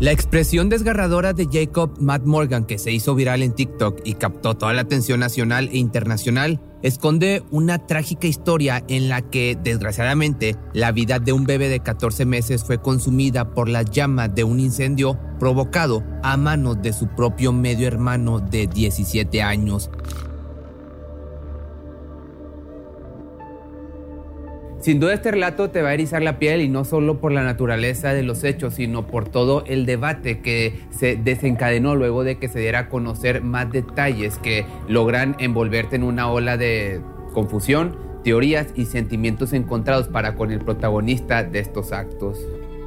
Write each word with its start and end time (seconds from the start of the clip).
La 0.00 0.12
expresión 0.12 0.70
desgarradora 0.70 1.34
de 1.34 1.46
Jacob 1.52 2.00
Matt 2.00 2.24
Morgan 2.24 2.64
que 2.64 2.78
se 2.78 2.90
hizo 2.90 3.14
viral 3.14 3.42
en 3.42 3.52
TikTok 3.52 4.00
y 4.02 4.14
captó 4.14 4.54
toda 4.54 4.72
la 4.72 4.80
atención 4.80 5.20
nacional 5.20 5.68
e 5.70 5.76
internacional 5.76 6.58
esconde 6.82 7.42
una 7.50 7.86
trágica 7.86 8.26
historia 8.26 8.82
en 8.88 9.10
la 9.10 9.20
que, 9.20 9.58
desgraciadamente, 9.62 10.56
la 10.72 10.92
vida 10.92 11.18
de 11.18 11.34
un 11.34 11.44
bebé 11.44 11.68
de 11.68 11.80
14 11.80 12.24
meses 12.24 12.64
fue 12.64 12.80
consumida 12.80 13.50
por 13.52 13.68
las 13.68 13.90
llamas 13.90 14.34
de 14.34 14.42
un 14.42 14.58
incendio 14.58 15.18
provocado 15.38 16.02
a 16.22 16.38
manos 16.38 16.80
de 16.80 16.94
su 16.94 17.08
propio 17.08 17.52
medio 17.52 17.86
hermano 17.86 18.40
de 18.40 18.68
17 18.68 19.42
años. 19.42 19.90
Sin 24.80 24.98
duda 24.98 25.12
este 25.12 25.30
relato 25.30 25.68
te 25.68 25.82
va 25.82 25.90
a 25.90 25.94
erizar 25.94 26.22
la 26.22 26.38
piel 26.38 26.62
y 26.62 26.68
no 26.68 26.86
solo 26.86 27.20
por 27.20 27.32
la 27.32 27.42
naturaleza 27.42 28.14
de 28.14 28.22
los 28.22 28.44
hechos, 28.44 28.74
sino 28.74 29.06
por 29.06 29.28
todo 29.28 29.62
el 29.66 29.84
debate 29.84 30.40
que 30.40 30.80
se 30.90 31.16
desencadenó 31.16 31.96
luego 31.96 32.24
de 32.24 32.38
que 32.38 32.48
se 32.48 32.60
diera 32.60 32.78
a 32.78 32.88
conocer 32.88 33.42
más 33.42 33.70
detalles 33.70 34.38
que 34.38 34.64
logran 34.88 35.36
envolverte 35.38 35.96
en 35.96 36.02
una 36.02 36.30
ola 36.30 36.56
de 36.56 37.02
confusión, 37.34 37.98
teorías 38.24 38.68
y 38.74 38.86
sentimientos 38.86 39.52
encontrados 39.52 40.08
para 40.08 40.34
con 40.34 40.50
el 40.50 40.60
protagonista 40.60 41.44
de 41.44 41.58
estos 41.58 41.92
actos. 41.92 42.38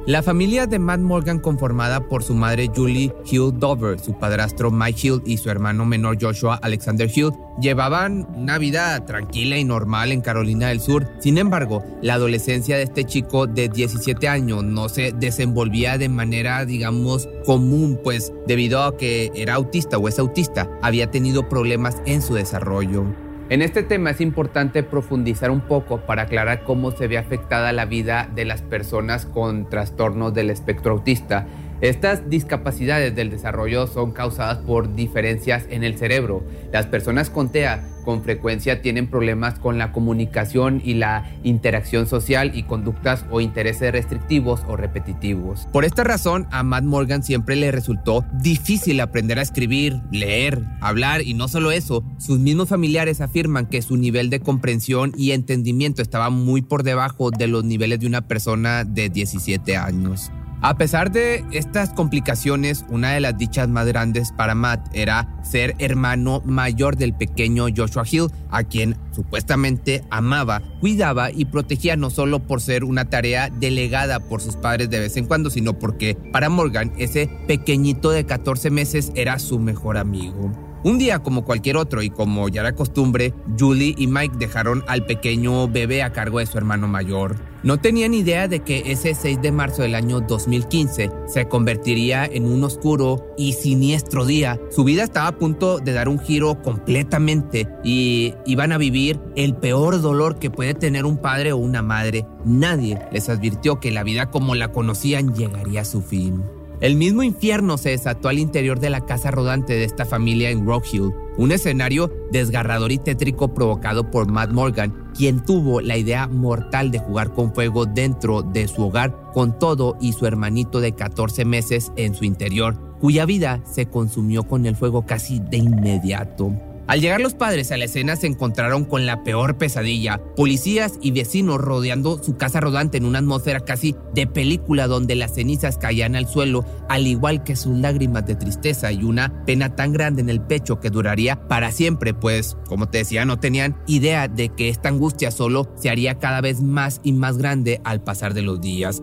La 0.06 0.22
familia 0.22 0.66
de 0.66 0.78
Matt 0.78 1.00
Morgan, 1.00 1.38
conformada 1.38 2.06
por 2.08 2.22
su 2.22 2.34
madre 2.34 2.70
Julie 2.76 3.10
Hill 3.24 3.58
Dover, 3.58 3.98
su 3.98 4.12
padrastro 4.12 4.70
Mike 4.70 5.00
Hill 5.02 5.22
y 5.24 5.38
su 5.38 5.48
hermano 5.48 5.86
menor 5.86 6.18
Joshua 6.20 6.60
Alexander 6.60 7.10
Hill, 7.10 7.30
llevaban 7.58 8.28
una 8.34 8.58
vida 8.58 9.02
tranquila 9.06 9.56
y 9.56 9.64
normal 9.64 10.12
en 10.12 10.20
Carolina 10.20 10.68
del 10.68 10.80
Sur. 10.80 11.08
Sin 11.20 11.38
embargo, 11.38 11.82
la 12.02 12.14
adolescencia 12.14 12.76
de 12.76 12.82
este 12.82 13.04
chico 13.04 13.46
de 13.46 13.70
17 13.70 14.28
años 14.28 14.62
no 14.62 14.90
se 14.90 15.12
desenvolvía 15.12 15.96
de 15.96 16.10
manera, 16.10 16.66
digamos, 16.66 17.26
común, 17.46 17.98
pues 18.04 18.30
debido 18.46 18.82
a 18.82 18.98
que 18.98 19.32
era 19.34 19.54
autista 19.54 19.96
o 19.96 20.06
es 20.06 20.18
autista, 20.18 20.68
había 20.82 21.10
tenido 21.10 21.48
problemas 21.48 21.96
en 22.04 22.20
su 22.20 22.34
desarrollo. 22.34 23.06
En 23.50 23.60
este 23.60 23.82
tema 23.82 24.10
es 24.10 24.22
importante 24.22 24.82
profundizar 24.82 25.50
un 25.50 25.60
poco 25.60 25.98
para 25.98 26.22
aclarar 26.22 26.64
cómo 26.64 26.92
se 26.92 27.08
ve 27.08 27.18
afectada 27.18 27.72
la 27.72 27.84
vida 27.84 28.26
de 28.34 28.46
las 28.46 28.62
personas 28.62 29.26
con 29.26 29.68
trastornos 29.68 30.32
del 30.32 30.48
espectro 30.48 30.92
autista. 30.92 31.46
Estas 31.84 32.30
discapacidades 32.30 33.14
del 33.14 33.28
desarrollo 33.28 33.86
son 33.86 34.12
causadas 34.12 34.56
por 34.56 34.94
diferencias 34.94 35.66
en 35.68 35.84
el 35.84 35.98
cerebro. 35.98 36.42
Las 36.72 36.86
personas 36.86 37.28
con 37.28 37.52
TEA 37.52 37.84
con 38.06 38.22
frecuencia 38.22 38.80
tienen 38.80 39.06
problemas 39.06 39.58
con 39.58 39.76
la 39.76 39.92
comunicación 39.92 40.80
y 40.82 40.94
la 40.94 41.30
interacción 41.42 42.06
social 42.06 42.52
y 42.54 42.62
conductas 42.62 43.26
o 43.30 43.42
intereses 43.42 43.92
restrictivos 43.92 44.62
o 44.66 44.78
repetitivos. 44.78 45.68
Por 45.74 45.84
esta 45.84 46.04
razón, 46.04 46.46
a 46.52 46.62
Matt 46.62 46.84
Morgan 46.84 47.22
siempre 47.22 47.54
le 47.54 47.70
resultó 47.70 48.24
difícil 48.32 48.98
aprender 49.00 49.38
a 49.38 49.42
escribir, 49.42 50.00
leer, 50.10 50.62
hablar 50.80 51.20
y 51.20 51.34
no 51.34 51.48
solo 51.48 51.70
eso, 51.70 52.02
sus 52.16 52.38
mismos 52.38 52.70
familiares 52.70 53.20
afirman 53.20 53.66
que 53.66 53.82
su 53.82 53.98
nivel 53.98 54.30
de 54.30 54.40
comprensión 54.40 55.12
y 55.18 55.32
entendimiento 55.32 56.00
estaba 56.00 56.30
muy 56.30 56.62
por 56.62 56.82
debajo 56.82 57.30
de 57.30 57.46
los 57.46 57.62
niveles 57.62 58.00
de 58.00 58.06
una 58.06 58.26
persona 58.26 58.84
de 58.84 59.10
17 59.10 59.76
años. 59.76 60.30
A 60.66 60.78
pesar 60.78 61.12
de 61.12 61.44
estas 61.50 61.90
complicaciones, 61.90 62.86
una 62.88 63.12
de 63.12 63.20
las 63.20 63.36
dichas 63.36 63.68
más 63.68 63.86
grandes 63.86 64.32
para 64.32 64.54
Matt 64.54 64.88
era 64.94 65.28
ser 65.42 65.74
hermano 65.78 66.40
mayor 66.46 66.96
del 66.96 67.12
pequeño 67.12 67.66
Joshua 67.76 68.04
Hill, 68.10 68.28
a 68.48 68.64
quien 68.64 68.96
supuestamente 69.10 70.04
amaba, 70.08 70.62
cuidaba 70.80 71.30
y 71.30 71.44
protegía 71.44 71.96
no 71.96 72.08
solo 72.08 72.46
por 72.46 72.62
ser 72.62 72.84
una 72.84 73.10
tarea 73.10 73.50
delegada 73.50 74.20
por 74.20 74.40
sus 74.40 74.56
padres 74.56 74.88
de 74.88 75.00
vez 75.00 75.18
en 75.18 75.26
cuando, 75.26 75.50
sino 75.50 75.78
porque 75.78 76.16
para 76.32 76.48
Morgan 76.48 76.94
ese 76.96 77.28
pequeñito 77.46 78.10
de 78.10 78.24
14 78.24 78.70
meses 78.70 79.12
era 79.14 79.38
su 79.40 79.58
mejor 79.58 79.98
amigo. 79.98 80.50
Un 80.84 80.98
día 80.98 81.20
como 81.20 81.46
cualquier 81.46 81.78
otro 81.78 82.02
y 82.02 82.10
como 82.10 82.46
ya 82.50 82.60
era 82.60 82.74
costumbre, 82.74 83.32
Julie 83.58 83.94
y 83.96 84.06
Mike 84.06 84.36
dejaron 84.38 84.84
al 84.86 85.06
pequeño 85.06 85.66
bebé 85.66 86.02
a 86.02 86.12
cargo 86.12 86.40
de 86.40 86.46
su 86.46 86.58
hermano 86.58 86.86
mayor. 86.88 87.36
No 87.62 87.78
tenían 87.78 88.12
idea 88.12 88.48
de 88.48 88.60
que 88.60 88.92
ese 88.92 89.14
6 89.14 89.40
de 89.40 89.50
marzo 89.50 89.80
del 89.80 89.94
año 89.94 90.20
2015 90.20 91.10
se 91.26 91.48
convertiría 91.48 92.26
en 92.26 92.44
un 92.44 92.62
oscuro 92.64 93.32
y 93.38 93.54
siniestro 93.54 94.26
día. 94.26 94.60
Su 94.70 94.84
vida 94.84 95.04
estaba 95.04 95.28
a 95.28 95.38
punto 95.38 95.78
de 95.78 95.94
dar 95.94 96.06
un 96.06 96.18
giro 96.18 96.60
completamente 96.60 97.66
y 97.82 98.34
iban 98.44 98.70
a 98.70 98.76
vivir 98.76 99.18
el 99.36 99.56
peor 99.56 100.02
dolor 100.02 100.38
que 100.38 100.50
puede 100.50 100.74
tener 100.74 101.06
un 101.06 101.16
padre 101.16 101.52
o 101.52 101.56
una 101.56 101.80
madre. 101.80 102.26
Nadie 102.44 102.98
les 103.10 103.30
advirtió 103.30 103.80
que 103.80 103.90
la 103.90 104.02
vida 104.02 104.30
como 104.30 104.54
la 104.54 104.68
conocían 104.68 105.34
llegaría 105.34 105.80
a 105.80 105.86
su 105.86 106.02
fin. 106.02 106.44
El 106.80 106.96
mismo 106.96 107.22
infierno 107.22 107.78
se 107.78 107.90
desató 107.90 108.28
al 108.28 108.38
interior 108.38 108.80
de 108.80 108.90
la 108.90 109.06
casa 109.06 109.30
rodante 109.30 109.74
de 109.74 109.84
esta 109.84 110.04
familia 110.04 110.50
en 110.50 110.66
Rock 110.66 110.86
Hill, 110.92 111.12
un 111.38 111.52
escenario 111.52 112.12
desgarrador 112.32 112.90
y 112.92 112.98
tétrico 112.98 113.54
provocado 113.54 114.10
por 114.10 114.30
Matt 114.30 114.50
Morgan, 114.50 115.10
quien 115.16 115.44
tuvo 115.44 115.80
la 115.80 115.96
idea 115.96 116.26
mortal 116.26 116.90
de 116.90 116.98
jugar 116.98 117.32
con 117.32 117.54
fuego 117.54 117.86
dentro 117.86 118.42
de 118.42 118.66
su 118.68 118.82
hogar 118.82 119.30
con 119.32 119.58
todo 119.58 119.96
y 120.00 120.12
su 120.12 120.26
hermanito 120.26 120.80
de 120.80 120.92
14 120.92 121.44
meses 121.44 121.92
en 121.96 122.14
su 122.14 122.24
interior, 122.24 122.76
cuya 123.00 123.24
vida 123.24 123.62
se 123.64 123.86
consumió 123.86 124.42
con 124.42 124.66
el 124.66 124.76
fuego 124.76 125.06
casi 125.06 125.38
de 125.38 125.58
inmediato. 125.58 126.52
Al 126.86 127.00
llegar 127.00 127.22
los 127.22 127.32
padres 127.32 127.72
a 127.72 127.78
la 127.78 127.86
escena 127.86 128.14
se 128.14 128.26
encontraron 128.26 128.84
con 128.84 129.06
la 129.06 129.24
peor 129.24 129.56
pesadilla, 129.56 130.20
policías 130.36 130.98
y 131.00 131.12
vecinos 131.12 131.58
rodeando 131.58 132.22
su 132.22 132.36
casa 132.36 132.60
rodante 132.60 132.98
en 132.98 133.06
una 133.06 133.20
atmósfera 133.20 133.60
casi 133.60 133.96
de 134.12 134.26
película 134.26 134.86
donde 134.86 135.14
las 135.14 135.34
cenizas 135.34 135.78
caían 135.78 136.14
al 136.14 136.28
suelo, 136.28 136.66
al 136.90 137.06
igual 137.06 137.42
que 137.42 137.56
sus 137.56 137.78
lágrimas 137.78 138.26
de 138.26 138.34
tristeza 138.34 138.92
y 138.92 139.02
una 139.02 139.44
pena 139.46 139.74
tan 139.76 139.94
grande 139.94 140.20
en 140.20 140.28
el 140.28 140.42
pecho 140.42 140.78
que 140.78 140.90
duraría 140.90 141.48
para 141.48 141.72
siempre, 141.72 142.12
pues, 142.12 142.58
como 142.68 142.86
te 142.88 142.98
decía, 142.98 143.24
no 143.24 143.38
tenían 143.38 143.76
idea 143.86 144.28
de 144.28 144.50
que 144.50 144.68
esta 144.68 144.90
angustia 144.90 145.30
solo 145.30 145.72
se 145.76 145.88
haría 145.88 146.18
cada 146.18 146.42
vez 146.42 146.60
más 146.60 147.00
y 147.02 147.12
más 147.12 147.38
grande 147.38 147.80
al 147.84 148.02
pasar 148.02 148.34
de 148.34 148.42
los 148.42 148.60
días. 148.60 149.02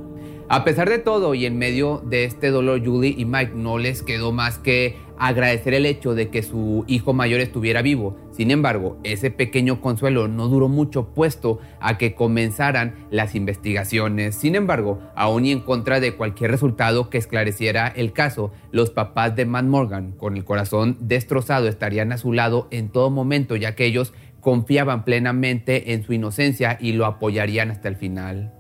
A 0.54 0.66
pesar 0.66 0.90
de 0.90 1.00
todo 1.00 1.34
y 1.34 1.46
en 1.46 1.58
medio 1.58 2.04
de 2.06 2.26
este 2.26 2.50
dolor, 2.50 2.86
Julie 2.86 3.16
y 3.18 3.24
Mike 3.24 3.54
no 3.56 3.78
les 3.78 4.04
quedó 4.04 4.34
más 4.34 4.60
que 4.60 4.98
agradecer 5.18 5.74
el 5.74 5.86
hecho 5.86 6.14
de 6.14 6.28
que 6.28 6.44
su 6.44 6.84
hijo 6.88 7.14
mayor 7.14 7.40
estuviera 7.40 7.82
vivo. 7.82 8.18
Sin 8.34 8.52
embargo, 8.52 9.00
ese 9.06 9.32
pequeño 9.32 9.80
consuelo 9.80 10.28
no 10.28 10.50
duró 10.50 10.68
mucho 10.68 11.14
puesto 11.14 11.60
a 11.80 11.98
que 11.98 12.16
comenzaran 12.16 13.08
las 13.12 13.34
investigaciones. 13.34 14.36
Sin 14.36 14.56
embargo, 14.56 15.00
aún 15.16 15.46
y 15.46 15.54
en 15.54 15.62
contra 15.62 16.02
de 16.02 16.18
cualquier 16.18 16.52
resultado 16.52 17.10
que 17.10 17.18
esclareciera 17.18 17.88
el 17.88 18.12
caso, 18.12 18.52
los 18.74 18.90
papás 18.90 19.38
de 19.38 19.46
Matt 19.46 19.68
Morgan, 19.68 20.12
con 20.18 20.36
el 20.36 20.44
corazón 20.44 20.98
destrozado, 21.00 21.70
estarían 21.70 22.12
a 22.12 22.18
su 22.18 22.34
lado 22.34 22.68
en 22.72 22.90
todo 22.90 23.10
momento, 23.10 23.56
ya 23.56 23.74
que 23.74 23.86
ellos 23.86 24.14
confiaban 24.42 25.06
plenamente 25.06 25.94
en 25.94 26.04
su 26.04 26.12
inocencia 26.12 26.78
y 26.82 26.92
lo 26.92 27.06
apoyarían 27.06 27.72
hasta 27.72 27.88
el 27.88 27.96
final. 27.96 28.54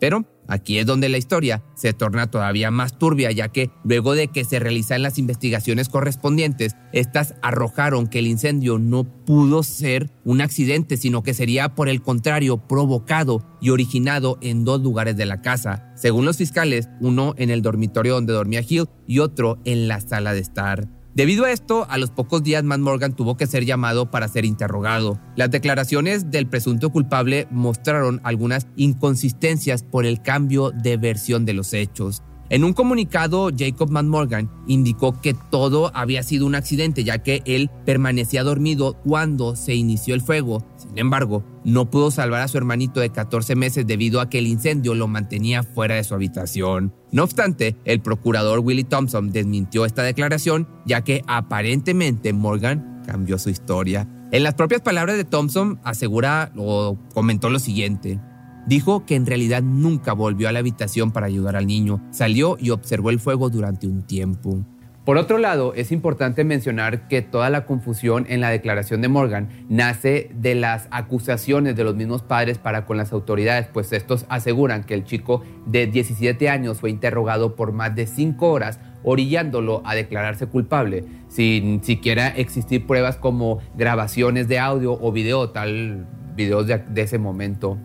Pero 0.00 0.24
aquí 0.48 0.78
es 0.78 0.86
donde 0.86 1.08
la 1.08 1.18
historia 1.18 1.62
se 1.74 1.92
torna 1.92 2.30
todavía 2.30 2.70
más 2.70 2.98
turbia, 2.98 3.30
ya 3.32 3.48
que 3.48 3.70
luego 3.84 4.14
de 4.14 4.28
que 4.28 4.44
se 4.44 4.58
realizan 4.58 5.02
las 5.02 5.18
investigaciones 5.18 5.88
correspondientes, 5.88 6.76
estas 6.92 7.34
arrojaron 7.42 8.06
que 8.06 8.20
el 8.20 8.26
incendio 8.26 8.78
no 8.78 9.04
pudo 9.04 9.62
ser 9.62 10.10
un 10.24 10.40
accidente, 10.40 10.96
sino 10.96 11.22
que 11.22 11.34
sería 11.34 11.74
por 11.74 11.88
el 11.88 12.02
contrario 12.02 12.58
provocado 12.58 13.44
y 13.60 13.70
originado 13.70 14.38
en 14.40 14.64
dos 14.64 14.80
lugares 14.82 15.16
de 15.16 15.26
la 15.26 15.42
casa. 15.42 15.92
Según 15.96 16.24
los 16.24 16.36
fiscales, 16.36 16.88
uno 17.00 17.34
en 17.36 17.50
el 17.50 17.62
dormitorio 17.62 18.14
donde 18.14 18.32
dormía 18.32 18.64
Hill 18.66 18.88
y 19.06 19.18
otro 19.18 19.58
en 19.64 19.88
la 19.88 20.00
sala 20.00 20.32
de 20.32 20.40
estar. 20.40 20.95
Debido 21.16 21.46
a 21.46 21.50
esto, 21.50 21.86
a 21.88 21.96
los 21.96 22.10
pocos 22.10 22.42
días 22.42 22.62
Matt 22.62 22.80
Morgan 22.80 23.16
tuvo 23.16 23.38
que 23.38 23.46
ser 23.46 23.64
llamado 23.64 24.10
para 24.10 24.28
ser 24.28 24.44
interrogado. 24.44 25.18
Las 25.34 25.50
declaraciones 25.50 26.30
del 26.30 26.46
presunto 26.46 26.90
culpable 26.90 27.48
mostraron 27.50 28.20
algunas 28.22 28.66
inconsistencias 28.76 29.82
por 29.82 30.04
el 30.04 30.20
cambio 30.20 30.72
de 30.72 30.98
versión 30.98 31.46
de 31.46 31.54
los 31.54 31.72
hechos. 31.72 32.22
En 32.48 32.62
un 32.62 32.74
comunicado, 32.74 33.50
Jacob 33.56 33.90
Morgan 33.90 34.48
indicó 34.68 35.20
que 35.20 35.34
todo 35.34 35.90
había 35.94 36.22
sido 36.22 36.46
un 36.46 36.54
accidente, 36.54 37.02
ya 37.02 37.18
que 37.18 37.42
él 37.44 37.70
permanecía 37.84 38.44
dormido 38.44 38.94
cuando 38.94 39.56
se 39.56 39.74
inició 39.74 40.14
el 40.14 40.20
fuego. 40.20 40.64
Sin 40.76 40.96
embargo, 40.96 41.42
no 41.64 41.90
pudo 41.90 42.12
salvar 42.12 42.42
a 42.42 42.48
su 42.48 42.56
hermanito 42.56 43.00
de 43.00 43.10
14 43.10 43.56
meses 43.56 43.86
debido 43.86 44.20
a 44.20 44.30
que 44.30 44.38
el 44.38 44.46
incendio 44.46 44.94
lo 44.94 45.08
mantenía 45.08 45.64
fuera 45.64 45.96
de 45.96 46.04
su 46.04 46.14
habitación. 46.14 46.94
No 47.10 47.24
obstante, 47.24 47.76
el 47.84 48.00
procurador 48.00 48.60
Willie 48.60 48.84
Thompson 48.84 49.32
desmintió 49.32 49.84
esta 49.84 50.02
declaración, 50.02 50.68
ya 50.84 51.02
que 51.02 51.22
aparentemente 51.26 52.32
Morgan 52.32 53.02
cambió 53.04 53.38
su 53.38 53.50
historia. 53.50 54.08
En 54.30 54.42
las 54.42 54.54
propias 54.54 54.82
palabras 54.82 55.16
de 55.16 55.24
Thompson, 55.24 55.80
asegura 55.82 56.52
o 56.56 56.96
comentó 57.12 57.50
lo 57.50 57.58
siguiente. 57.58 58.20
Dijo 58.66 59.06
que 59.06 59.14
en 59.14 59.26
realidad 59.26 59.62
nunca 59.62 60.12
volvió 60.12 60.48
a 60.48 60.52
la 60.52 60.58
habitación 60.58 61.12
para 61.12 61.26
ayudar 61.26 61.56
al 61.56 61.66
niño. 61.66 62.02
Salió 62.10 62.56
y 62.60 62.70
observó 62.70 63.10
el 63.10 63.20
fuego 63.20 63.48
durante 63.48 63.86
un 63.86 64.02
tiempo. 64.02 64.64
Por 65.06 65.18
otro 65.18 65.38
lado, 65.38 65.72
es 65.74 65.92
importante 65.92 66.42
mencionar 66.42 67.06
que 67.06 67.22
toda 67.22 67.48
la 67.48 67.64
confusión 67.64 68.26
en 68.28 68.40
la 68.40 68.50
declaración 68.50 69.02
de 69.02 69.06
Morgan 69.06 69.48
nace 69.68 70.32
de 70.34 70.56
las 70.56 70.88
acusaciones 70.90 71.76
de 71.76 71.84
los 71.84 71.94
mismos 71.94 72.22
padres 72.22 72.58
para 72.58 72.86
con 72.86 72.96
las 72.96 73.12
autoridades, 73.12 73.68
pues 73.72 73.92
estos 73.92 74.26
aseguran 74.28 74.82
que 74.82 74.94
el 74.94 75.04
chico 75.04 75.44
de 75.64 75.86
17 75.86 76.48
años 76.48 76.80
fue 76.80 76.90
interrogado 76.90 77.54
por 77.54 77.70
más 77.70 77.94
de 77.94 78.08
5 78.08 78.50
horas, 78.50 78.80
orillándolo 79.04 79.80
a 79.84 79.94
declararse 79.94 80.48
culpable, 80.48 81.04
sin 81.28 81.84
siquiera 81.84 82.26
existir 82.26 82.84
pruebas 82.84 83.16
como 83.16 83.60
grabaciones 83.76 84.48
de 84.48 84.58
audio 84.58 84.98
o 85.00 85.12
video, 85.12 85.50
tal 85.50 86.08
videos 86.34 86.66
de, 86.66 86.78
de 86.78 87.02
ese 87.02 87.18
momento. 87.18 87.78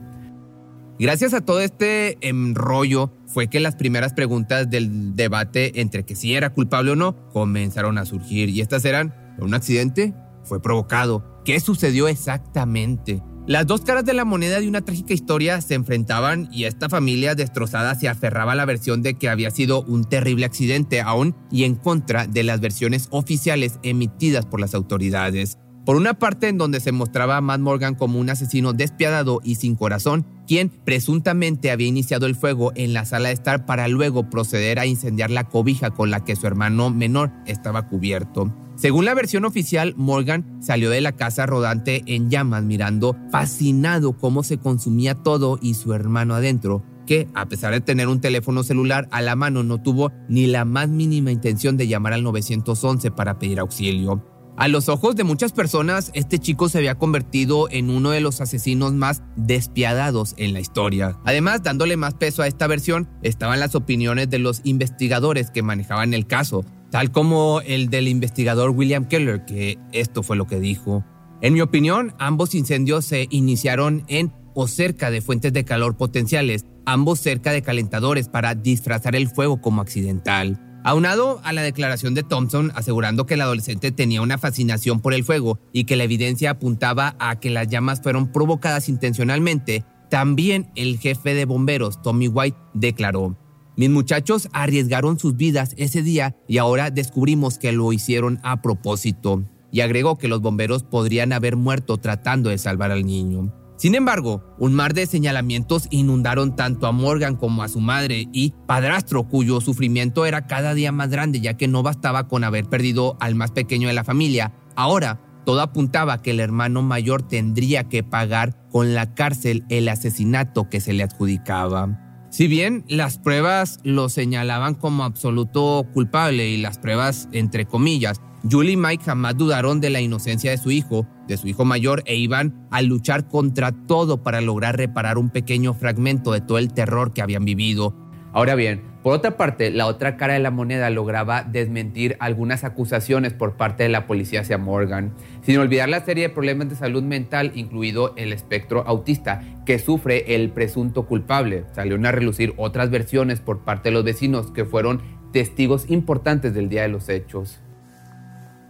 Gracias 1.02 1.34
a 1.34 1.42
todo 1.42 1.62
este 1.62 2.20
enrollo 2.22 3.12
fue 3.26 3.48
que 3.48 3.60
las 3.60 3.76
primeras 3.76 4.14
preguntas 4.14 4.70
del 4.70 5.16
debate 5.16 5.82
entre 5.82 6.06
que 6.06 6.16
si 6.16 6.36
era 6.36 6.54
culpable 6.54 6.92
o 6.92 6.96
no 6.96 7.28
comenzaron 7.30 7.98
a 7.98 8.06
surgir 8.06 8.50
y 8.50 8.62
estas 8.62 8.86
eran, 8.86 9.36
¿un 9.40 9.56
accidente? 9.56 10.14
¿Fue 10.44 10.62
provocado? 10.62 11.42
¿Qué 11.44 11.60
sucedió 11.60 12.08
exactamente? 12.08 13.24
Las 13.48 13.66
dos 13.66 13.82
caras 13.82 14.06
de 14.06 14.14
la 14.14 14.26
moneda 14.26 14.60
de 14.60 14.68
una 14.68 14.82
trágica 14.82 15.16
historia 15.16 15.60
se 15.62 15.74
enfrentaban 15.74 16.48
y 16.52 16.66
esta 16.66 16.88
familia 16.88 17.34
destrozada 17.34 17.96
se 17.96 18.08
aferraba 18.08 18.52
a 18.52 18.56
la 18.56 18.66
versión 18.66 19.02
de 19.02 19.16
que 19.16 19.28
había 19.28 19.50
sido 19.50 19.82
un 19.82 20.04
terrible 20.04 20.46
accidente 20.46 21.02
aún 21.02 21.36
y 21.50 21.64
en 21.64 21.74
contra 21.74 22.28
de 22.28 22.44
las 22.44 22.60
versiones 22.60 23.08
oficiales 23.10 23.80
emitidas 23.82 24.46
por 24.46 24.62
las 24.62 24.76
autoridades. 24.76 25.58
Por 25.86 25.96
una 25.96 26.14
parte 26.14 26.48
en 26.48 26.60
donde 26.60 26.80
se 26.80 26.92
mostraba 26.92 27.38
a 27.38 27.42
Matt 27.42 27.60
Morgan 27.60 27.96
como 27.96 28.20
un 28.20 28.30
asesino 28.30 28.72
despiadado 28.74 29.42
y 29.44 29.56
sin 29.56 29.76
corazón, 29.76 30.28
quien 30.48 30.70
presuntamente 30.70 31.72
había 31.72 31.88
iniciado 31.88 32.28
el 32.28 32.36
fuego 32.36 32.72
en 32.76 32.94
la 32.94 33.06
sala 33.06 33.30
de 33.30 33.34
estar 33.34 33.66
para 33.66 33.88
luego 33.88 34.30
proceder 34.30 34.78
a 34.78 34.86
incendiar 34.86 35.32
la 35.32 35.46
cobija 35.46 35.90
con 35.90 36.12
la 36.12 36.24
que 36.24 36.36
su 36.36 36.46
hermano 36.46 36.92
menor 36.92 37.32
estaba 37.48 37.88
cubierto. 37.88 38.54
Según 38.76 39.06
la 39.06 39.14
versión 39.14 39.46
oficial, 39.46 39.94
Morgan 39.98 40.60
salió 40.62 40.90
de 40.90 41.02
la 41.02 41.14
casa 41.14 41.46
rodante 41.46 42.04
en 42.06 42.30
llamas 42.30 42.64
mirando 42.64 43.16
fascinado 43.32 44.14
cómo 44.18 44.44
se 44.44 44.58
consumía 44.58 45.16
todo 45.16 45.58
y 45.62 45.74
su 45.74 45.94
hermano 45.94 46.36
adentro, 46.36 46.84
que, 47.08 47.28
a 47.34 47.48
pesar 47.48 47.74
de 47.74 47.82
tener 47.82 48.08
un 48.08 48.22
teléfono 48.22 48.64
celular 48.64 49.08
a 49.12 49.22
la 49.22 49.36
mano, 49.36 49.64
no 49.64 49.82
tuvo 49.82 50.12
ni 50.30 50.48
la 50.48 50.66
más 50.66 50.90
mínima 50.90 51.32
intención 51.32 51.76
de 51.76 51.88
llamar 51.88 52.14
al 52.14 52.24
911 52.24 53.12
para 53.12 53.40
pedir 53.40 53.60
auxilio. 53.60 54.31
A 54.62 54.68
los 54.68 54.90
ojos 54.90 55.16
de 55.16 55.24
muchas 55.24 55.54
personas, 55.54 56.12
este 56.14 56.38
chico 56.38 56.70
se 56.70 56.78
había 56.78 56.94
convertido 56.94 57.68
en 57.72 57.90
uno 57.90 58.12
de 58.12 58.22
los 58.22 58.42
asesinos 58.42 58.94
más 58.94 59.24
despiadados 59.36 60.36
en 60.38 60.54
la 60.54 60.60
historia. 60.60 61.18
Además, 61.26 61.64
dándole 61.64 61.98
más 61.98 62.14
peso 62.14 62.44
a 62.44 62.48
esta 62.48 62.68
versión, 62.68 63.10
estaban 63.24 63.60
las 63.60 63.74
opiniones 63.74 64.30
de 64.30 64.38
los 64.38 64.62
investigadores 64.64 65.50
que 65.50 65.64
manejaban 65.64 66.14
el 66.14 66.28
caso, 66.28 66.64
tal 66.92 67.10
como 67.10 67.62
el 67.62 67.90
del 67.90 68.08
investigador 68.08 68.70
William 68.70 69.06
Keller, 69.06 69.46
que 69.46 69.80
esto 69.94 70.22
fue 70.22 70.38
lo 70.38 70.46
que 70.46 70.60
dijo. 70.60 71.04
En 71.42 71.56
mi 71.56 71.62
opinión, 71.62 72.14
ambos 72.20 72.54
incendios 72.54 73.04
se 73.04 73.26
iniciaron 73.32 74.04
en 74.10 74.32
o 74.54 74.68
cerca 74.68 75.10
de 75.10 75.22
fuentes 75.22 75.54
de 75.54 75.66
calor 75.66 75.98
potenciales, 75.98 76.68
ambos 76.86 77.20
cerca 77.20 77.52
de 77.52 77.64
calentadores 77.64 78.28
para 78.28 78.54
disfrazar 78.54 79.16
el 79.16 79.28
fuego 79.28 79.60
como 79.60 79.82
accidental. 79.82 80.71
Aunado 80.84 81.42
a 81.44 81.54
la 81.54 81.62
declaración 81.62 82.16
de 82.16 82.24
Thompson 82.24 82.72
asegurando 82.74 83.28
que 83.28 83.36
el 83.36 83.42
adolescente 83.42 83.92
tenía 83.92 84.22
una 84.22 84.40
fascinación 84.40 85.00
por 85.00 85.14
el 85.14 85.24
fuego 85.24 85.60
y 85.72 85.84
que 85.84 85.96
la 85.96 86.06
evidencia 86.06 86.52
apuntaba 86.52 87.16
a 87.20 87.40
que 87.40 87.52
las 87.52 87.68
llamas 87.68 88.02
fueron 88.02 88.32
provocadas 88.32 88.90
intencionalmente, 88.90 89.86
también 90.10 90.72
el 90.76 90.98
jefe 90.98 91.36
de 91.36 91.46
bomberos, 91.46 92.02
Tommy 92.02 92.28
White, 92.28 92.58
declaró, 92.74 93.38
mis 93.78 93.90
muchachos 93.90 94.50
arriesgaron 94.52 95.18
sus 95.18 95.38
vidas 95.38 95.74
ese 95.78 96.02
día 96.02 96.36
y 96.48 96.58
ahora 96.58 96.90
descubrimos 96.90 97.58
que 97.58 97.72
lo 97.72 97.94
hicieron 97.94 98.40
a 98.44 98.62
propósito. 98.62 99.44
Y 99.72 99.80
agregó 99.80 100.18
que 100.18 100.28
los 100.28 100.42
bomberos 100.42 100.84
podrían 100.84 101.32
haber 101.32 101.56
muerto 101.56 101.98
tratando 101.98 102.50
de 102.50 102.58
salvar 102.58 102.92
al 102.92 103.06
niño. 103.06 103.54
Sin 103.82 103.96
embargo, 103.96 104.44
un 104.60 104.76
mar 104.76 104.94
de 104.94 105.08
señalamientos 105.08 105.88
inundaron 105.90 106.56
tanto 106.56 106.86
a 106.86 106.92
Morgan 106.92 107.36
como 107.36 107.64
a 107.64 107.68
su 107.68 107.80
madre 107.80 108.28
y 108.32 108.54
padrastro, 108.68 109.24
cuyo 109.24 109.60
sufrimiento 109.60 110.28
era 110.28 110.46
cada 110.46 110.76
día 110.76 110.92
más 110.92 111.10
grande 111.10 111.42
ya 111.42 111.58
que 111.58 111.68
no 111.68 111.82
bastaba 111.82 112.28
con 112.28 112.44
haber 112.44 112.66
perdido 112.66 113.18
al 113.20 113.34
más 113.34 113.50
pequeño 113.50 113.88
de 113.88 113.96
la 113.96 114.04
familia. 114.04 114.54
Ahora, 114.76 115.20
todo 115.48 115.62
apuntaba 115.62 116.22
que 116.22 116.30
el 116.30 116.42
hermano 116.42 116.84
mayor 116.84 117.24
tendría 117.24 117.90
que 117.90 118.04
pagar 118.04 118.56
con 118.70 118.94
la 118.94 119.16
cárcel 119.16 119.66
el 119.70 119.90
asesinato 119.90 120.70
que 120.70 120.80
se 120.80 120.94
le 120.94 121.02
adjudicaba. 121.02 122.28
Si 122.30 122.46
bien 122.46 122.86
las 122.88 123.18
pruebas 123.18 123.80
lo 123.84 124.10
señalaban 124.10 124.76
como 124.76 125.06
absoluto 125.06 125.88
culpable 125.92 126.50
y 126.50 126.58
las 126.58 126.78
pruebas 126.78 127.30
entre 127.32 127.66
comillas, 127.66 128.22
Julie 128.50 128.74
y 128.74 128.78
Mike 128.78 129.06
jamás 129.06 129.38
dudaron 129.38 129.82
de 129.82 129.90
la 129.90 130.02
inocencia 130.02 130.52
de 130.52 130.58
su 130.58 130.72
hijo, 130.72 131.08
de 131.32 131.38
su 131.38 131.48
hijo 131.48 131.66
mayor, 131.66 132.04
e 132.06 132.16
iban 132.16 132.68
a 132.70 132.82
luchar 132.82 133.28
contra 133.28 133.72
todo 133.72 134.22
para 134.22 134.42
lograr 134.42 134.78
reparar 134.78 135.18
un 135.18 135.30
pequeño 135.30 135.74
fragmento 135.74 136.32
de 136.32 136.42
todo 136.42 136.58
el 136.58 136.74
terror 136.74 137.14
que 137.14 137.22
habían 137.22 137.46
vivido. 137.46 137.96
Ahora 138.34 138.56
bien, 138.56 138.84
por 139.04 139.14
otra 139.14 139.36
parte, 139.36 139.72
la 139.72 139.88
otra 139.88 140.16
cara 140.16 140.36
de 140.36 140.40
la 140.40 140.52
moneda 140.52 140.90
lograba 140.90 141.44
desmentir 141.44 142.16
algunas 142.20 142.64
acusaciones 142.64 143.34
por 143.34 143.58
parte 143.58 143.84
de 143.84 143.90
la 143.90 144.06
policía 144.06 144.42
hacia 144.42 144.58
Morgan, 144.60 145.14
sin 145.42 145.58
olvidar 145.58 145.90
la 145.90 146.06
serie 146.06 146.28
de 146.28 146.34
problemas 146.34 146.70
de 146.70 146.76
salud 146.76 147.02
mental, 147.02 147.52
incluido 147.56 148.14
el 148.16 148.32
espectro 148.32 148.84
autista, 148.88 149.42
que 149.66 149.80
sufre 149.80 150.36
el 150.36 150.52
presunto 150.52 151.08
culpable. 151.08 151.66
Salieron 151.74 152.06
a 152.06 152.12
relucir 152.12 152.54
otras 152.58 152.92
versiones 152.92 153.40
por 153.40 153.66
parte 153.66 153.90
de 153.90 153.94
los 153.94 154.04
vecinos 154.04 154.52
que 154.52 154.66
fueron 154.66 155.02
testigos 155.34 155.90
importantes 155.90 156.54
del 156.54 156.70
día 156.70 156.84
de 156.84 156.90
los 156.90 157.10
hechos. 157.10 157.60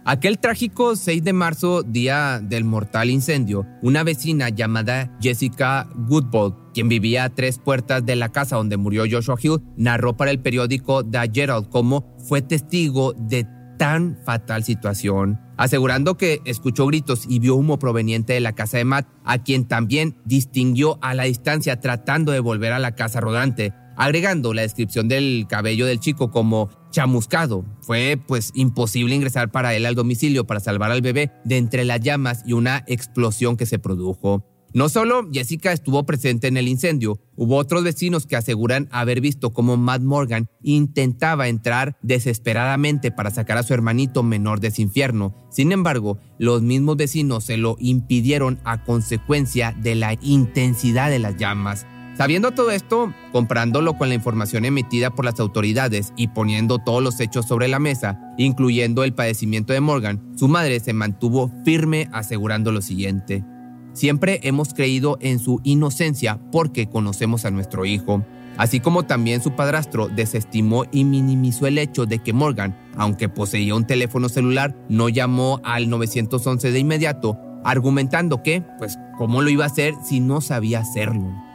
Aquel 0.04 0.40
trágico 0.40 0.96
6 0.96 1.22
de 1.22 1.32
marzo, 1.32 1.84
día 1.84 2.40
del 2.42 2.64
mortal 2.64 3.08
incendio, 3.08 3.64
una 3.82 4.02
vecina 4.02 4.48
llamada 4.48 5.16
Jessica 5.20 5.88
Goodbold, 5.94 6.72
quien 6.74 6.88
vivía 6.88 7.22
a 7.22 7.28
tres 7.28 7.60
puertas 7.60 8.04
de 8.04 8.16
la 8.16 8.32
casa 8.32 8.56
donde 8.56 8.76
murió 8.76 9.04
Joshua 9.08 9.36
Hill, 9.40 9.60
narró 9.76 10.16
para 10.16 10.32
el 10.32 10.40
periódico 10.40 11.04
The 11.04 11.30
Herald 11.32 11.68
cómo 11.68 12.16
fue 12.18 12.42
testigo 12.42 13.12
de 13.12 13.46
tan 13.78 14.18
fatal 14.24 14.64
situación, 14.64 15.40
asegurando 15.56 16.16
que 16.16 16.40
escuchó 16.46 16.86
gritos 16.86 17.24
y 17.28 17.38
vio 17.38 17.54
humo 17.54 17.78
proveniente 17.78 18.32
de 18.32 18.40
la 18.40 18.54
casa 18.56 18.78
de 18.78 18.84
Matt, 18.84 19.06
a 19.24 19.38
quien 19.38 19.68
también 19.68 20.16
distinguió 20.24 20.98
a 21.00 21.14
la 21.14 21.24
distancia 21.24 21.78
tratando 21.78 22.32
de 22.32 22.40
volver 22.40 22.72
a 22.72 22.80
la 22.80 22.96
casa 22.96 23.20
rodante. 23.20 23.72
agregando 23.94 24.54
la 24.54 24.62
descripción 24.62 25.06
del 25.06 25.46
cabello 25.48 25.84
del 25.84 26.00
chico 26.00 26.30
como 26.30 26.70
chamuscado. 26.92 27.64
Fue 27.80 28.16
pues 28.24 28.52
imposible 28.54 29.16
ingresar 29.16 29.50
para 29.50 29.74
él 29.74 29.84
al 29.84 29.96
domicilio 29.96 30.46
para 30.46 30.60
salvar 30.60 30.92
al 30.92 31.02
bebé 31.02 31.32
de 31.44 31.56
entre 31.56 31.84
las 31.84 32.00
llamas 32.00 32.44
y 32.46 32.52
una 32.52 32.84
explosión 32.86 33.56
que 33.56 33.66
se 33.66 33.80
produjo. 33.80 34.44
No 34.74 34.88
solo 34.88 35.28
Jessica 35.30 35.70
estuvo 35.72 36.06
presente 36.06 36.46
en 36.46 36.56
el 36.56 36.66
incendio, 36.66 37.20
hubo 37.36 37.56
otros 37.56 37.84
vecinos 37.84 38.24
que 38.24 38.36
aseguran 38.36 38.88
haber 38.90 39.20
visto 39.20 39.52
cómo 39.52 39.76
Matt 39.76 40.00
Morgan 40.00 40.48
intentaba 40.62 41.48
entrar 41.48 41.98
desesperadamente 42.00 43.10
para 43.10 43.30
sacar 43.30 43.58
a 43.58 43.64
su 43.64 43.74
hermanito 43.74 44.22
menor 44.22 44.60
de 44.60 44.68
ese 44.68 44.80
infierno. 44.80 45.34
Sin 45.50 45.72
embargo, 45.72 46.18
los 46.38 46.62
mismos 46.62 46.96
vecinos 46.96 47.44
se 47.44 47.58
lo 47.58 47.76
impidieron 47.80 48.60
a 48.64 48.82
consecuencia 48.84 49.76
de 49.78 49.94
la 49.94 50.14
intensidad 50.22 51.10
de 51.10 51.18
las 51.18 51.36
llamas. 51.36 51.86
Sabiendo 52.22 52.52
todo 52.52 52.70
esto, 52.70 53.12
comprándolo 53.32 53.94
con 53.98 54.08
la 54.08 54.14
información 54.14 54.64
emitida 54.64 55.10
por 55.10 55.24
las 55.24 55.40
autoridades 55.40 56.12
y 56.16 56.28
poniendo 56.28 56.78
todos 56.78 57.02
los 57.02 57.18
hechos 57.18 57.46
sobre 57.46 57.66
la 57.66 57.80
mesa, 57.80 58.32
incluyendo 58.38 59.02
el 59.02 59.12
padecimiento 59.12 59.72
de 59.72 59.80
Morgan, 59.80 60.22
su 60.36 60.46
madre 60.46 60.78
se 60.78 60.92
mantuvo 60.92 61.50
firme 61.64 62.08
asegurando 62.12 62.70
lo 62.70 62.80
siguiente. 62.80 63.44
Siempre 63.92 64.38
hemos 64.44 64.72
creído 64.72 65.18
en 65.20 65.40
su 65.40 65.60
inocencia 65.64 66.38
porque 66.52 66.88
conocemos 66.88 67.44
a 67.44 67.50
nuestro 67.50 67.86
hijo. 67.86 68.24
Así 68.56 68.78
como 68.78 69.02
también 69.02 69.42
su 69.42 69.56
padrastro 69.56 70.06
desestimó 70.06 70.84
y 70.92 71.02
minimizó 71.02 71.66
el 71.66 71.76
hecho 71.76 72.06
de 72.06 72.20
que 72.20 72.32
Morgan, 72.32 72.78
aunque 72.96 73.28
poseía 73.28 73.74
un 73.74 73.84
teléfono 73.84 74.28
celular, 74.28 74.76
no 74.88 75.08
llamó 75.08 75.60
al 75.64 75.90
911 75.90 76.70
de 76.70 76.78
inmediato, 76.78 77.36
argumentando 77.64 78.44
que, 78.44 78.62
pues, 78.78 78.96
¿cómo 79.18 79.42
lo 79.42 79.50
iba 79.50 79.64
a 79.64 79.66
hacer 79.66 79.94
si 80.04 80.20
no 80.20 80.40
sabía 80.40 80.78
hacerlo? 80.78 81.51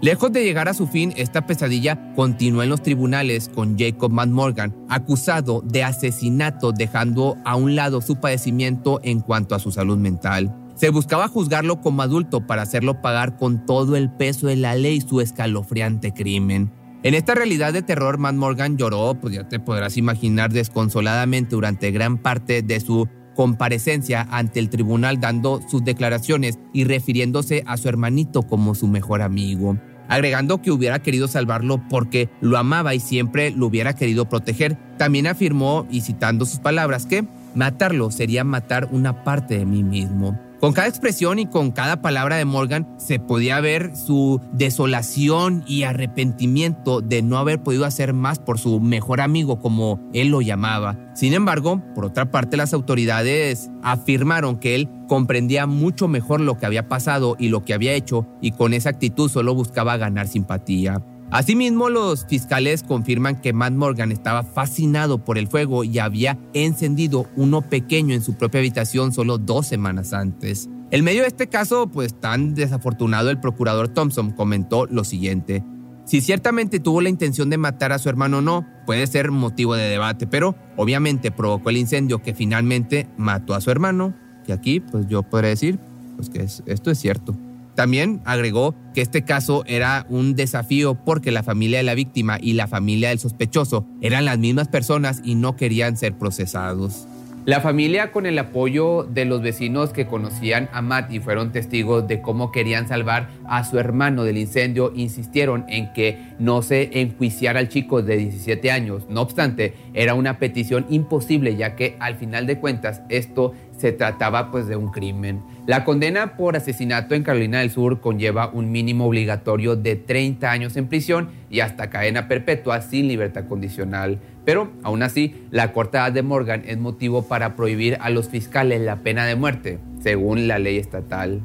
Lejos 0.00 0.32
de 0.32 0.44
llegar 0.44 0.68
a 0.68 0.74
su 0.74 0.86
fin, 0.86 1.14
esta 1.16 1.46
pesadilla 1.46 2.12
continuó 2.14 2.62
en 2.62 2.68
los 2.68 2.82
tribunales 2.82 3.48
con 3.48 3.78
Jacob 3.78 4.12
Matt 4.12 4.28
Morgan, 4.28 4.74
acusado 4.88 5.62
de 5.62 5.82
asesinato 5.82 6.72
dejando 6.72 7.36
a 7.44 7.56
un 7.56 7.74
lado 7.74 8.00
su 8.00 8.16
padecimiento 8.16 9.00
en 9.02 9.20
cuanto 9.20 9.54
a 9.54 9.58
su 9.58 9.70
salud 9.70 9.96
mental. 9.96 10.54
Se 10.74 10.90
buscaba 10.90 11.28
juzgarlo 11.28 11.80
como 11.80 12.02
adulto 12.02 12.46
para 12.46 12.62
hacerlo 12.62 13.00
pagar 13.00 13.36
con 13.36 13.64
todo 13.64 13.96
el 13.96 14.10
peso 14.10 14.48
de 14.48 14.56
la 14.56 14.74
ley 14.74 15.00
su 15.00 15.20
escalofriante 15.20 16.12
crimen. 16.12 16.72
En 17.04 17.14
esta 17.14 17.34
realidad 17.34 17.72
de 17.72 17.82
terror, 17.82 18.18
Matt 18.18 18.34
Morgan 18.34 18.76
lloró, 18.76 19.14
pues 19.20 19.34
ya 19.34 19.46
te 19.46 19.60
podrás 19.60 19.96
imaginar, 19.96 20.52
desconsoladamente 20.52 21.54
durante 21.54 21.90
gran 21.92 22.18
parte 22.18 22.62
de 22.62 22.80
su 22.80 23.08
comparecencia 23.34 24.26
ante 24.30 24.60
el 24.60 24.70
tribunal 24.70 25.20
dando 25.20 25.60
sus 25.68 25.84
declaraciones 25.84 26.58
y 26.72 26.84
refiriéndose 26.84 27.62
a 27.66 27.76
su 27.76 27.88
hermanito 27.88 28.42
como 28.42 28.74
su 28.74 28.86
mejor 28.86 29.22
amigo, 29.22 29.76
agregando 30.08 30.62
que 30.62 30.70
hubiera 30.70 31.00
querido 31.00 31.28
salvarlo 31.28 31.82
porque 31.88 32.28
lo 32.40 32.58
amaba 32.58 32.94
y 32.94 33.00
siempre 33.00 33.50
lo 33.50 33.66
hubiera 33.66 33.94
querido 33.94 34.28
proteger. 34.28 34.76
También 34.96 35.26
afirmó, 35.26 35.86
y 35.90 36.02
citando 36.02 36.46
sus 36.46 36.60
palabras, 36.60 37.06
que 37.06 37.24
matarlo 37.54 38.10
sería 38.10 38.44
matar 38.44 38.88
una 38.92 39.24
parte 39.24 39.58
de 39.58 39.66
mí 39.66 39.82
mismo. 39.82 40.38
Con 40.64 40.72
cada 40.72 40.88
expresión 40.88 41.38
y 41.38 41.44
con 41.44 41.72
cada 41.72 42.00
palabra 42.00 42.36
de 42.36 42.46
Morgan 42.46 42.88
se 42.96 43.18
podía 43.18 43.60
ver 43.60 43.94
su 43.94 44.40
desolación 44.54 45.62
y 45.66 45.82
arrepentimiento 45.82 47.02
de 47.02 47.20
no 47.20 47.36
haber 47.36 47.62
podido 47.62 47.84
hacer 47.84 48.14
más 48.14 48.38
por 48.38 48.58
su 48.58 48.80
mejor 48.80 49.20
amigo 49.20 49.58
como 49.58 50.00
él 50.14 50.28
lo 50.28 50.40
llamaba. 50.40 50.96
Sin 51.12 51.34
embargo, 51.34 51.82
por 51.94 52.06
otra 52.06 52.30
parte, 52.30 52.56
las 52.56 52.72
autoridades 52.72 53.70
afirmaron 53.82 54.56
que 54.56 54.74
él 54.74 54.88
comprendía 55.06 55.66
mucho 55.66 56.08
mejor 56.08 56.40
lo 56.40 56.56
que 56.56 56.64
había 56.64 56.88
pasado 56.88 57.36
y 57.38 57.48
lo 57.48 57.62
que 57.62 57.74
había 57.74 57.92
hecho 57.92 58.26
y 58.40 58.52
con 58.52 58.72
esa 58.72 58.88
actitud 58.88 59.28
solo 59.28 59.54
buscaba 59.54 59.98
ganar 59.98 60.28
simpatía. 60.28 61.02
Asimismo, 61.34 61.90
los 61.90 62.26
fiscales 62.26 62.84
confirman 62.84 63.40
que 63.40 63.52
Matt 63.52 63.72
Morgan 63.72 64.12
estaba 64.12 64.44
fascinado 64.44 65.24
por 65.24 65.36
el 65.36 65.48
fuego 65.48 65.82
y 65.82 65.98
había 65.98 66.38
encendido 66.52 67.26
uno 67.34 67.60
pequeño 67.60 68.14
en 68.14 68.22
su 68.22 68.34
propia 68.34 68.60
habitación 68.60 69.12
solo 69.12 69.38
dos 69.38 69.66
semanas 69.66 70.12
antes. 70.12 70.70
En 70.92 71.02
medio 71.02 71.22
de 71.22 71.26
este 71.26 71.48
caso, 71.48 71.88
pues 71.88 72.14
tan 72.20 72.54
desafortunado, 72.54 73.30
el 73.30 73.40
procurador 73.40 73.88
Thompson 73.88 74.30
comentó 74.30 74.86
lo 74.86 75.02
siguiente. 75.02 75.64
Si 76.04 76.20
ciertamente 76.20 76.78
tuvo 76.78 77.00
la 77.00 77.08
intención 77.08 77.50
de 77.50 77.58
matar 77.58 77.90
a 77.90 77.98
su 77.98 78.08
hermano 78.08 78.38
o 78.38 78.40
no, 78.40 78.64
puede 78.86 79.04
ser 79.08 79.32
motivo 79.32 79.74
de 79.74 79.88
debate, 79.88 80.28
pero 80.28 80.54
obviamente 80.76 81.32
provocó 81.32 81.70
el 81.70 81.78
incendio 81.78 82.22
que 82.22 82.32
finalmente 82.32 83.08
mató 83.16 83.54
a 83.54 83.60
su 83.60 83.72
hermano, 83.72 84.14
y 84.46 84.52
aquí 84.52 84.78
pues 84.78 85.08
yo 85.08 85.24
podría 85.24 85.50
decir 85.50 85.80
pues 86.14 86.30
que 86.30 86.44
esto 86.44 86.92
es 86.92 86.98
cierto. 87.00 87.36
También 87.74 88.20
agregó 88.24 88.74
que 88.94 89.00
este 89.00 89.24
caso 89.24 89.64
era 89.66 90.06
un 90.08 90.34
desafío 90.34 90.94
porque 90.94 91.32
la 91.32 91.42
familia 91.42 91.78
de 91.78 91.84
la 91.84 91.94
víctima 91.94 92.38
y 92.40 92.52
la 92.52 92.68
familia 92.68 93.08
del 93.08 93.18
sospechoso 93.18 93.86
eran 94.00 94.24
las 94.24 94.38
mismas 94.38 94.68
personas 94.68 95.20
y 95.24 95.34
no 95.34 95.56
querían 95.56 95.96
ser 95.96 96.16
procesados. 96.16 97.08
La 97.46 97.60
familia, 97.60 98.10
con 98.10 98.24
el 98.24 98.38
apoyo 98.38 99.02
de 99.02 99.26
los 99.26 99.42
vecinos 99.42 99.92
que 99.92 100.06
conocían 100.06 100.70
a 100.72 100.80
Matt 100.80 101.12
y 101.12 101.20
fueron 101.20 101.52
testigos 101.52 102.08
de 102.08 102.22
cómo 102.22 102.50
querían 102.50 102.88
salvar 102.88 103.28
a 103.44 103.64
su 103.64 103.78
hermano 103.78 104.24
del 104.24 104.38
incendio, 104.38 104.92
insistieron 104.96 105.66
en 105.68 105.92
que 105.92 106.16
no 106.38 106.62
se 106.62 107.02
enjuiciara 107.02 107.60
al 107.60 107.68
chico 107.68 108.00
de 108.00 108.16
17 108.16 108.70
años. 108.70 109.04
No 109.10 109.20
obstante, 109.20 109.74
era 109.92 110.14
una 110.14 110.38
petición 110.38 110.86
imposible 110.88 111.54
ya 111.54 111.76
que 111.76 111.96
al 112.00 112.14
final 112.14 112.46
de 112.46 112.58
cuentas 112.58 113.02
esto 113.10 113.52
se 113.76 113.92
trataba 113.92 114.50
pues 114.50 114.66
de 114.66 114.76
un 114.76 114.90
crimen. 114.90 115.42
La 115.66 115.84
condena 115.84 116.36
por 116.36 116.56
asesinato 116.56 117.14
en 117.14 117.24
Carolina 117.24 117.58
del 117.58 117.70
Sur 117.70 118.00
conlleva 118.00 118.48
un 118.48 118.70
mínimo 118.70 119.06
obligatorio 119.06 119.76
de 119.76 119.96
30 119.96 120.50
años 120.50 120.76
en 120.76 120.88
prisión 120.88 121.28
y 121.50 121.60
hasta 121.60 121.90
cadena 121.90 122.26
perpetua 122.26 122.80
sin 122.80 123.08
libertad 123.08 123.46
condicional. 123.48 124.18
Pero 124.44 124.70
aún 124.82 125.02
así, 125.02 125.34
la 125.50 125.72
corta 125.72 125.98
edad 125.98 126.12
de 126.12 126.22
Morgan 126.22 126.62
es 126.66 126.78
motivo 126.78 127.22
para 127.22 127.56
prohibir 127.56 127.96
a 128.00 128.10
los 128.10 128.28
fiscales 128.28 128.80
la 128.80 129.02
pena 129.02 129.24
de 129.24 129.36
muerte, 129.36 129.78
según 130.02 130.48
la 130.48 130.58
ley 130.58 130.78
estatal. 130.78 131.42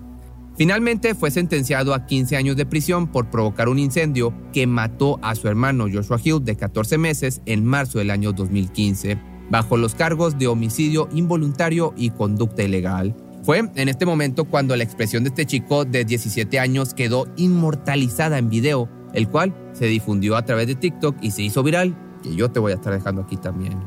Finalmente 0.57 1.15
fue 1.15 1.31
sentenciado 1.31 1.93
a 1.93 2.05
15 2.05 2.35
años 2.35 2.57
de 2.57 2.65
prisión 2.65 3.07
por 3.07 3.29
provocar 3.29 3.69
un 3.69 3.79
incendio 3.79 4.33
que 4.51 4.67
mató 4.67 5.17
a 5.21 5.35
su 5.35 5.47
hermano 5.47 5.85
Joshua 5.91 6.19
Hill 6.21 6.43
de 6.43 6.57
14 6.57 6.97
meses 6.97 7.41
en 7.45 7.63
marzo 7.63 7.99
del 7.99 8.11
año 8.11 8.33
2015 8.33 9.29
bajo 9.49 9.77
los 9.77 9.95
cargos 9.95 10.37
de 10.37 10.47
homicidio 10.47 11.09
involuntario 11.11 11.93
y 11.97 12.11
conducta 12.11 12.63
ilegal. 12.63 13.15
Fue 13.43 13.59
en 13.59 13.89
este 13.89 14.05
momento 14.05 14.45
cuando 14.45 14.75
la 14.75 14.83
expresión 14.83 15.23
de 15.23 15.29
este 15.29 15.45
chico 15.45 15.85
de 15.85 16.05
17 16.05 16.59
años 16.59 16.93
quedó 16.93 17.27
inmortalizada 17.37 18.37
en 18.37 18.49
video, 18.49 18.89
el 19.13 19.27
cual 19.27 19.55
se 19.73 19.85
difundió 19.85 20.35
a 20.35 20.45
través 20.45 20.67
de 20.67 20.75
TikTok 20.75 21.15
y 21.21 21.31
se 21.31 21.43
hizo 21.43 21.63
viral, 21.63 21.95
que 22.21 22.35
yo 22.35 22.49
te 22.51 22.59
voy 22.59 22.71
a 22.71 22.75
estar 22.75 22.93
dejando 22.93 23.21
aquí 23.21 23.37
también. 23.37 23.77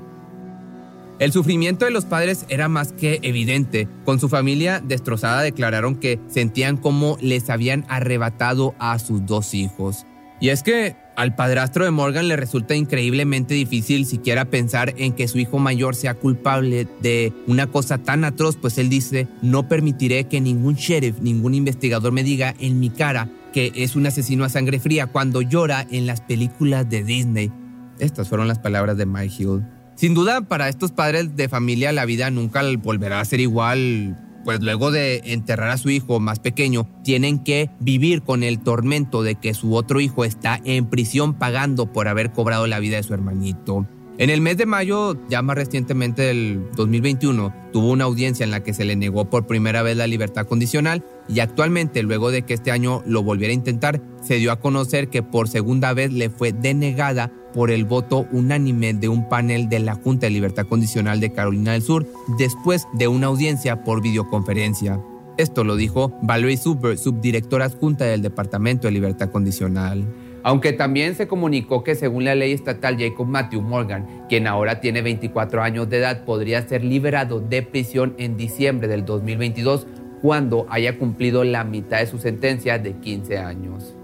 El 1.19 1.31
sufrimiento 1.31 1.85
de 1.85 1.93
los 1.93 2.05
padres 2.05 2.47
era 2.49 2.69
más 2.69 2.93
que 2.93 3.21
evidente. 3.23 3.87
Con 4.05 4.19
su 4.19 4.29
familia 4.29 4.81
destrozada 4.81 5.43
declararon 5.43 5.95
que 5.95 6.19
sentían 6.29 6.77
como 6.77 7.17
les 7.21 7.49
habían 7.49 7.85
arrebatado 7.89 8.75
a 8.79 8.99
sus 8.99 9.25
dos 9.25 9.55
hijos. 9.55 10.05
Y 10.41 10.49
es 10.49 10.65
que 10.65 10.97
al 11.15 11.37
padrastro 11.37 11.85
de 11.85 11.93
Morgan 11.93 12.27
le 12.27 12.35
resulta 12.35 12.75
increíblemente 12.75 13.55
difícil 13.55 14.07
siquiera 14.07 14.47
pensar 14.47 14.95
en 14.97 15.13
que 15.13 15.29
su 15.29 15.39
hijo 15.39 15.61
mayor 15.61 15.95
sea 15.95 16.15
culpable 16.15 16.89
de 17.01 17.33
una 17.47 17.69
cosa 17.69 17.99
tan 17.99 18.25
atroz, 18.25 18.57
pues 18.57 18.77
él 18.79 18.89
dice, 18.89 19.29
no 19.43 19.69
permitiré 19.69 20.25
que 20.25 20.41
ningún 20.41 20.75
sheriff, 20.75 21.21
ningún 21.21 21.55
investigador 21.55 22.11
me 22.11 22.25
diga 22.25 22.57
en 22.59 22.81
mi 22.81 22.91
cara 22.91 23.29
que 23.53 23.71
es 23.77 23.95
un 23.95 24.07
asesino 24.07 24.45
a 24.45 24.49
sangre 24.49 24.81
fría 24.81 25.07
cuando 25.07 25.43
llora 25.43 25.87
en 25.91 26.07
las 26.07 26.21
películas 26.23 26.91
de 26.91 27.05
Disney. 27.05 27.53
Estas 27.99 28.29
fueron 28.29 28.49
las 28.49 28.59
palabras 28.59 28.97
de 28.97 29.07
Mike 29.07 29.35
Hill. 29.39 29.63
Sin 29.95 30.15
duda, 30.15 30.41
para 30.43 30.69
estos 30.69 30.93
padres 30.93 31.37
de 31.37 31.49
familia 31.49 31.93
la 31.93 32.05
vida 32.05 32.31
nunca 32.31 32.63
volverá 32.83 33.21
a 33.21 33.25
ser 33.25 33.41
igual 33.41 34.17
pues 34.45 34.61
luego 34.61 34.91
de 34.91 35.23
enterrar 35.27 35.71
a 35.71 35.79
su 35.79 35.91
hijo 35.91 36.21
más 36.21 36.39
pequeño, 36.41 36.87
tienen 37.05 37.39
que 37.39 37.71
vivir 37.81 38.23
con 38.23 38.43
el 38.43 38.61
tormento 38.61 39.23
de 39.23 39.37
que 39.37 39.55
su 39.55 39.75
otro 39.75 40.01
hijo 40.01 40.25
está 40.25 40.61
en 40.65 40.87
prisión 40.87 41.35
pagando 41.35 41.93
por 41.93 42.09
haber 42.09 42.33
cobrado 42.33 42.67
la 42.67 42.81
vida 42.81 42.97
de 42.97 43.03
su 43.03 43.15
hermanito. 43.15 43.87
En 44.19 44.29
el 44.29 44.43
mes 44.43 44.59
de 44.59 44.67
mayo, 44.67 45.17
ya 45.31 45.41
más 45.41 45.57
recientemente 45.57 46.23
del 46.23 46.71
2021, 46.77 47.55
tuvo 47.73 47.91
una 47.91 48.05
audiencia 48.05 48.45
en 48.45 48.51
la 48.51 48.63
que 48.63 48.75
se 48.75 48.85
le 48.85 48.95
negó 48.95 49.31
por 49.31 49.47
primera 49.47 49.83
vez 49.83 49.97
la 49.97 50.07
libertad 50.07 50.47
condicional 50.47 51.03
y 51.29 51.41
actualmente, 51.41 52.03
luego 52.03 52.31
de 52.31 52.43
que 52.43 52.55
este 52.55 52.71
año 52.71 53.03
lo 53.07 53.23
volviera 53.23 53.53
a 53.53 53.55
intentar, 53.55 54.03
se 54.23 54.37
dio 54.37 54.53
a 54.53 54.61
conocer 54.61 55.09
que 55.09 55.23
por 55.23 55.49
segunda 55.49 55.95
vez 55.95 56.13
le 56.13 56.29
fue 56.29 56.53
denegada 56.53 57.33
por 57.53 57.71
el 57.71 57.85
voto 57.85 58.27
unánime 58.33 58.95
de 58.95 59.09
un 59.09 59.29
panel 59.29 59.69
de 59.69 59.79
la 59.81 59.95
Junta 59.95 60.27
de 60.27 60.31
Libertad 60.31 60.67
Condicional 60.67 61.21
de 61.21 61.33
Carolina 61.33 61.73
del 61.73 61.83
Sur 61.83 62.07
después 62.39 62.87
de 62.93 63.09
una 63.09 63.29
audiencia 63.29 63.85
por 63.85 64.03
videoconferencia. 64.03 65.01
Esto 65.39 65.65
lo 65.65 65.77
dijo 65.77 66.19
Valerie 66.23 66.57
Super, 66.57 66.99
subdirectora 66.99 67.67
adjunta 67.67 68.05
del 68.05 68.23
Departamento 68.23 68.87
de 68.87 68.93
Libertad 68.93 69.31
Condicional. 69.31 70.05
Aunque 70.45 70.73
también 70.73 71.15
se 71.15 71.29
comunicó 71.29 71.85
que 71.85 71.95
según 71.95 72.25
la 72.25 72.35
ley 72.35 72.53
estatal 72.53 72.99
Jacob 72.99 73.27
Matthew 73.27 73.63
Morgan, 73.63 74.25
quien 74.29 74.47
ahora 74.47 74.81
tiene 74.81 75.01
24 75.01 75.63
años 75.63 75.89
de 75.89 75.99
edad, 75.99 76.25
podría 76.25 76.67
ser 76.67 76.85
liberado 76.85 77.41
de 77.41 77.63
prisión 77.63 78.15
en 78.19 78.37
diciembre 78.37 78.89
del 78.89 79.05
2022 79.05 79.87
cuando 80.21 80.67
haya 80.69 80.99
cumplido 80.99 81.45
la 81.45 81.65
mitad 81.65 81.99
de 81.99 82.07
su 82.07 82.19
sentencia 82.19 82.79
de 82.79 82.95
15 82.95 83.39
años. 83.39 83.95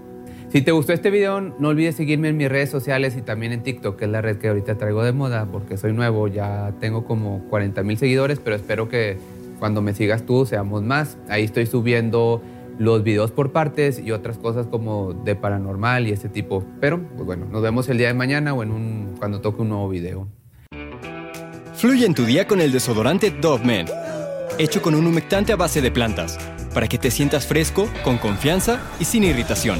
Si 0.51 0.63
te 0.63 0.71
gustó 0.71 0.93
este 0.93 1.11
video, 1.11 1.41
no 1.41 1.67
olvides 1.67 1.95
seguirme 1.95 2.29
en 2.29 2.37
mis 2.37 2.49
redes 2.49 2.71
sociales 2.71 3.15
y 3.15 3.21
también 3.21 3.51
en 3.51 3.61
TikTok, 3.61 3.95
que 3.95 4.05
es 4.05 4.11
la 4.11 4.19
red 4.21 4.37
que 4.37 4.47
ahorita 4.47 4.79
traigo 4.79 5.03
de 5.03 5.11
moda, 5.11 5.45
porque 5.45 5.77
soy 5.77 5.93
nuevo, 5.93 6.27
ya 6.27 6.73
tengo 6.79 7.05
como 7.05 7.43
40 7.49 7.83
mil 7.83 7.99
seguidores, 7.99 8.39
pero 8.39 8.55
espero 8.55 8.89
que 8.89 9.17
cuando 9.59 9.83
me 9.83 9.93
sigas 9.93 10.25
tú 10.25 10.47
seamos 10.47 10.81
más. 10.81 11.17
Ahí 11.29 11.43
estoy 11.43 11.67
subiendo 11.67 12.41
los 12.79 13.03
videos 13.03 13.29
por 13.29 13.51
partes 13.51 13.99
y 13.99 14.11
otras 14.11 14.39
cosas 14.39 14.65
como 14.65 15.13
de 15.13 15.35
paranormal 15.35 16.07
y 16.07 16.13
ese 16.13 16.29
tipo. 16.29 16.65
Pero, 16.81 16.99
pues 16.99 17.27
bueno, 17.27 17.45
nos 17.45 17.61
vemos 17.61 17.87
el 17.89 17.99
día 17.99 18.07
de 18.07 18.15
mañana 18.15 18.55
o 18.55 18.63
en 18.63 18.71
un, 18.71 19.15
cuando 19.19 19.41
toque 19.41 19.61
un 19.61 19.69
nuevo 19.69 19.87
video. 19.87 20.27
Fluye 21.75 22.07
en 22.07 22.15
tu 22.15 22.25
día 22.25 22.47
con 22.47 22.59
el 22.59 22.71
desodorante 22.71 23.29
Dove 23.29 23.65
Men, 23.65 23.85
hecho 24.57 24.81
con 24.81 24.95
un 24.95 25.05
humectante 25.05 25.53
a 25.53 25.57
base 25.57 25.79
de 25.79 25.91
plantas, 25.91 26.39
para 26.73 26.87
que 26.87 26.97
te 26.97 27.11
sientas 27.11 27.45
fresco, 27.45 27.87
con 28.03 28.17
confianza 28.17 28.81
y 28.99 29.05
sin 29.05 29.23
irritación. 29.23 29.79